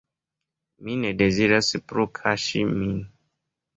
Mi 0.87 0.95
ne 1.01 1.11
deziras 1.21 1.69
plu 1.91 2.07
kaŝi 2.21 2.67
min. 2.73 2.97